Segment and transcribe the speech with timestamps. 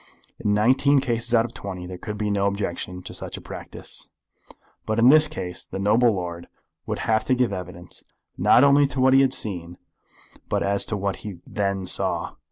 [0.39, 4.09] In nineteen cases out of twenty there could be no objection to such a practice.
[4.87, 6.47] But in this case the noble lord
[6.87, 8.03] would have to give evidence
[8.35, 9.77] not only as to what he had seen,
[10.49, 12.33] but as to what he then saw.